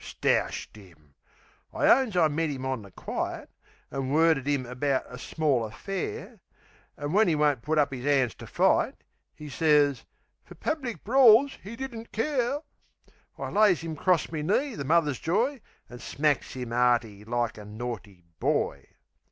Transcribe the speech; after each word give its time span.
Stoushed 0.03 0.75
'im! 0.79 1.13
I 1.71 1.85
owns 1.85 2.17
I 2.17 2.27
met 2.27 2.49
'im 2.49 2.65
on 2.65 2.81
the 2.81 2.89
quiet, 2.89 3.51
An' 3.91 4.09
worded 4.09 4.47
'im 4.47 4.65
about 4.65 5.03
a 5.07 5.19
small 5.19 5.63
affair; 5.63 6.39
An' 6.97 7.13
when 7.13 7.29
'e 7.29 7.35
won't 7.35 7.61
put 7.61 7.77
up 7.77 7.93
'is 7.93 8.03
'ands 8.03 8.33
to 8.41 8.47
fight 8.47 8.95
('E 9.37 9.47
sez, 9.47 10.03
"Fer 10.43 10.55
public 10.55 11.03
brawls 11.03 11.59
'e 11.63 11.75
didn't 11.75 12.11
care") 12.11 12.61
I 13.37 13.49
lays 13.49 13.83
'im 13.83 13.95
'cross 13.95 14.31
me 14.31 14.41
knee, 14.41 14.73
the 14.73 14.83
mother's 14.85 15.19
joy, 15.19 15.61
An' 15.87 15.99
smacks 15.99 16.55
'im 16.55 16.73
'earty, 16.73 17.23
like 17.23 17.59
a 17.59 17.63
naughty 17.65 18.25
boy. 18.39 18.87